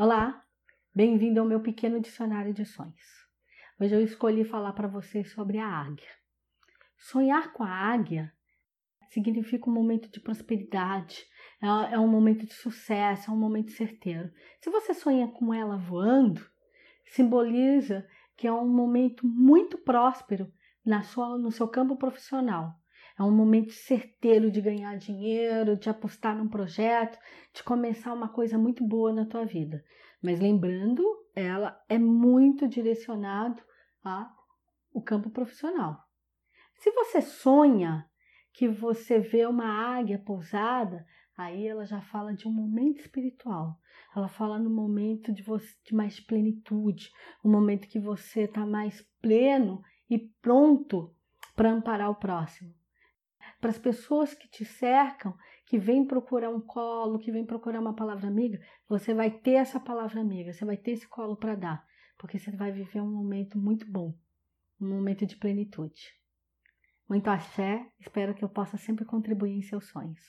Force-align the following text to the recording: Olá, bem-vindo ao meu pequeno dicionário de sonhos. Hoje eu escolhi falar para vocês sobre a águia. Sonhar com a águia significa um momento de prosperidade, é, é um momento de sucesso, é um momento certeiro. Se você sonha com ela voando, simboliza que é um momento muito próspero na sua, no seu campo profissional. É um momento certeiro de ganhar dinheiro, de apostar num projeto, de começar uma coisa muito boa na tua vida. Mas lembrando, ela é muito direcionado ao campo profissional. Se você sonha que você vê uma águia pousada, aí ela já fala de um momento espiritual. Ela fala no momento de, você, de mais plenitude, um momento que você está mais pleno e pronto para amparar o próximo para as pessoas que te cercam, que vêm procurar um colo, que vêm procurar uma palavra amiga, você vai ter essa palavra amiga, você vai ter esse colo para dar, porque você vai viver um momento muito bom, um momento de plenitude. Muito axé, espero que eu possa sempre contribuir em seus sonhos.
Olá, 0.00 0.44
bem-vindo 0.94 1.40
ao 1.40 1.46
meu 1.46 1.58
pequeno 1.58 1.98
dicionário 1.98 2.54
de 2.54 2.64
sonhos. 2.64 3.26
Hoje 3.80 3.96
eu 3.96 4.00
escolhi 4.00 4.44
falar 4.44 4.72
para 4.72 4.86
vocês 4.86 5.32
sobre 5.32 5.58
a 5.58 5.66
águia. 5.66 6.06
Sonhar 6.96 7.52
com 7.52 7.64
a 7.64 7.68
águia 7.68 8.32
significa 9.10 9.68
um 9.68 9.72
momento 9.72 10.08
de 10.08 10.20
prosperidade, 10.20 11.26
é, 11.60 11.94
é 11.94 11.98
um 11.98 12.06
momento 12.06 12.46
de 12.46 12.54
sucesso, 12.54 13.28
é 13.28 13.34
um 13.34 13.36
momento 13.36 13.72
certeiro. 13.72 14.30
Se 14.60 14.70
você 14.70 14.94
sonha 14.94 15.26
com 15.32 15.52
ela 15.52 15.76
voando, 15.76 16.48
simboliza 17.04 18.06
que 18.36 18.46
é 18.46 18.52
um 18.52 18.68
momento 18.68 19.26
muito 19.26 19.76
próspero 19.78 20.48
na 20.86 21.02
sua, 21.02 21.36
no 21.36 21.50
seu 21.50 21.66
campo 21.66 21.96
profissional. 21.96 22.72
É 23.18 23.22
um 23.24 23.32
momento 23.32 23.72
certeiro 23.72 24.48
de 24.48 24.60
ganhar 24.60 24.96
dinheiro, 24.96 25.76
de 25.76 25.90
apostar 25.90 26.36
num 26.36 26.46
projeto, 26.46 27.18
de 27.52 27.64
começar 27.64 28.12
uma 28.14 28.28
coisa 28.28 28.56
muito 28.56 28.86
boa 28.86 29.12
na 29.12 29.26
tua 29.26 29.44
vida. 29.44 29.84
Mas 30.22 30.38
lembrando, 30.38 31.02
ela 31.34 31.76
é 31.88 31.98
muito 31.98 32.68
direcionado 32.68 33.60
ao 34.04 35.02
campo 35.02 35.30
profissional. 35.30 35.98
Se 36.74 36.92
você 36.92 37.20
sonha 37.20 38.08
que 38.52 38.68
você 38.68 39.18
vê 39.18 39.44
uma 39.46 39.66
águia 39.66 40.20
pousada, 40.24 41.04
aí 41.36 41.66
ela 41.66 41.84
já 41.84 42.00
fala 42.00 42.32
de 42.32 42.46
um 42.46 42.52
momento 42.52 43.00
espiritual. 43.00 43.80
Ela 44.14 44.28
fala 44.28 44.60
no 44.60 44.70
momento 44.70 45.32
de, 45.32 45.42
você, 45.42 45.74
de 45.84 45.92
mais 45.92 46.20
plenitude, 46.20 47.10
um 47.44 47.50
momento 47.50 47.88
que 47.88 47.98
você 47.98 48.42
está 48.42 48.64
mais 48.64 49.02
pleno 49.20 49.82
e 50.08 50.18
pronto 50.40 51.12
para 51.56 51.72
amparar 51.72 52.10
o 52.10 52.14
próximo 52.14 52.78
para 53.60 53.70
as 53.70 53.78
pessoas 53.78 54.34
que 54.34 54.48
te 54.48 54.64
cercam, 54.64 55.36
que 55.66 55.78
vêm 55.78 56.06
procurar 56.06 56.50
um 56.50 56.60
colo, 56.60 57.18
que 57.18 57.32
vêm 57.32 57.44
procurar 57.44 57.80
uma 57.80 57.94
palavra 57.94 58.28
amiga, 58.28 58.60
você 58.88 59.12
vai 59.12 59.30
ter 59.30 59.52
essa 59.52 59.80
palavra 59.80 60.20
amiga, 60.20 60.52
você 60.52 60.64
vai 60.64 60.76
ter 60.76 60.92
esse 60.92 61.06
colo 61.08 61.36
para 61.36 61.54
dar, 61.54 61.86
porque 62.16 62.38
você 62.38 62.50
vai 62.50 62.72
viver 62.72 63.00
um 63.00 63.10
momento 63.10 63.58
muito 63.58 63.90
bom, 63.90 64.14
um 64.80 64.88
momento 64.88 65.26
de 65.26 65.36
plenitude. 65.36 66.16
Muito 67.08 67.28
axé, 67.28 67.86
espero 67.98 68.34
que 68.34 68.44
eu 68.44 68.48
possa 68.48 68.76
sempre 68.76 69.04
contribuir 69.04 69.52
em 69.52 69.62
seus 69.62 69.86
sonhos. 69.88 70.22